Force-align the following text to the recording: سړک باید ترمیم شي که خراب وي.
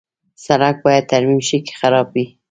سړک 0.45 0.75
باید 0.85 1.09
ترمیم 1.11 1.41
شي 1.47 1.57
که 1.67 1.73
خراب 1.79 2.07
وي. 2.13 2.25